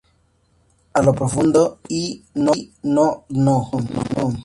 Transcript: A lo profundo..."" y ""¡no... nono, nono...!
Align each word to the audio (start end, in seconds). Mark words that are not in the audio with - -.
A 0.95 1.03
lo 1.03 1.13
profundo..."" 1.13 1.77
y 1.87 2.23
""¡no... 2.33 2.53
nono, 2.81 3.25
nono...! 3.29 3.79